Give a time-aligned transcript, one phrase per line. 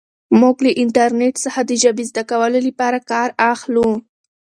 [0.39, 3.87] موږ له انټرنیټ څخه د ژبې زده کولو لپاره کار اخلو.